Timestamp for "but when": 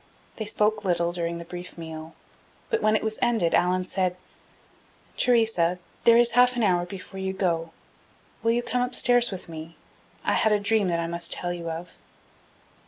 2.71-2.95